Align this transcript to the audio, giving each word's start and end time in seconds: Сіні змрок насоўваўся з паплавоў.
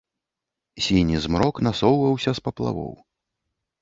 Сіні 0.85 1.19
змрок 1.27 1.55
насоўваўся 1.67 2.31
з 2.41 2.47
паплавоў. 2.49 2.93